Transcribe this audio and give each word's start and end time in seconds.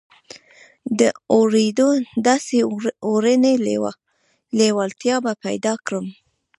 د 0.99 1.01
اورېدو 1.35 1.89
داسې 2.27 2.57
اورنۍ 3.07 3.55
لېوالتیا 4.61 5.15
به 5.23 5.33
پيدا 5.45 5.73
کړم. 5.85 6.05